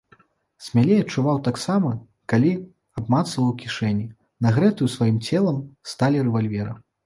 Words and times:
Смялей 0.67 1.01
адчуваў 1.03 1.37
таксама, 1.47 1.91
калі 2.33 2.51
абмацваў 3.01 3.45
у 3.53 3.53
кішэні, 3.61 4.09
нагрэтую 4.49 4.93
сваім 4.99 5.23
целам, 5.29 5.63
сталь 5.95 6.23
рэвальвера. 6.29 6.73